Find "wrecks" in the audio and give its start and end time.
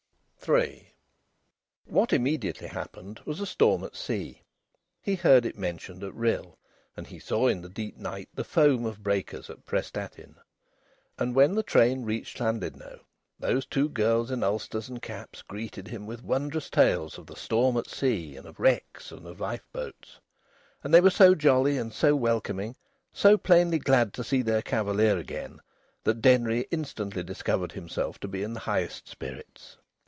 18.59-19.11